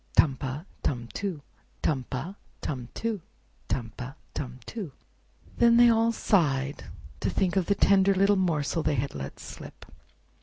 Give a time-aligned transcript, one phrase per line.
[0.17, 1.43] Tum pa, tum too;
[1.83, 3.21] Tum pa, tum too;
[3.67, 4.93] Tum pa, tum too!"
[5.59, 6.85] Then they all sighed
[7.19, 9.85] to think of the tender little morsel they had let slip.